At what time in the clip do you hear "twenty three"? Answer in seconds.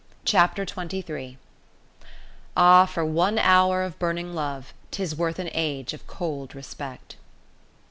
0.65-1.37